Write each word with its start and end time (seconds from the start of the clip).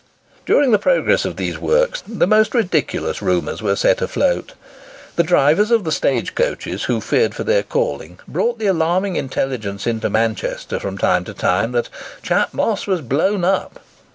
During 0.47 0.71
the 0.71 0.79
progress 0.79 1.25
of 1.25 1.35
these 1.35 1.59
works 1.59 2.01
the 2.07 2.25
most 2.25 2.55
ridiculous 2.55 3.21
rumours 3.21 3.61
were 3.61 3.75
set 3.75 4.01
afloat. 4.01 4.53
The 5.15 5.21
drivers 5.21 5.69
of 5.69 5.83
the 5.83 5.91
stage 5.91 6.33
coaches 6.33 6.85
who 6.85 6.99
feared 7.01 7.35
for 7.35 7.43
their 7.43 7.61
calling, 7.61 8.17
brought 8.27 8.57
the 8.57 8.65
alarming 8.65 9.15
intelligence 9.15 9.85
into 9.85 10.09
Manchester 10.09 10.79
from 10.79 10.97
time 10.97 11.23
to 11.25 11.35
time, 11.35 11.71
that 11.73 11.89
"Chat 12.23 12.51
Moss 12.51 12.87
was 12.87 13.01
blown 13.01 13.45
up!" 13.45 13.79